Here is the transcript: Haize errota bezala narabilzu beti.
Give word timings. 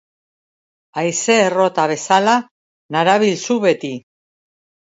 Haize 1.01 1.35
errota 1.41 1.85
bezala 1.93 2.35
narabilzu 2.97 3.63
beti. 3.67 3.93